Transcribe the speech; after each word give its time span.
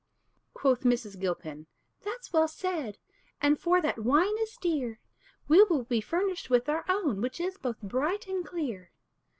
Quoth 0.55 0.81
Mrs. 0.81 1.19
Gilpin, 1.19 1.67
"That's 2.01 2.33
well 2.33 2.47
said; 2.47 2.97
And 3.39 3.59
for 3.59 3.79
that 3.81 3.99
wine 4.03 4.35
is 4.39 4.57
dear, 4.59 4.99
We 5.47 5.61
will 5.65 5.83
be 5.83 6.01
furnished 6.01 6.49
with 6.49 6.67
our 6.67 6.83
own, 6.89 7.21
Which 7.21 7.39
is 7.39 7.59
both 7.59 7.79
bright 7.83 8.25
and 8.25 8.43
clear." 8.43 8.89